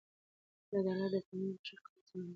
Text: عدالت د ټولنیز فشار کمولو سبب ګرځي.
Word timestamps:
عدالت 0.77 1.11
د 1.13 1.15
ټولنیز 1.25 1.57
فشار 1.61 1.79
کمولو 1.83 2.05
سبب 2.09 2.17
ګرځي. 2.23 2.29